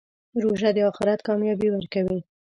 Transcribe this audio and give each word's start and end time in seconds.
روژه 0.43 0.69
د 0.75 0.77
آخرت 0.89 1.19
کامیابي 1.27 1.67
ورکوي. 1.71 2.19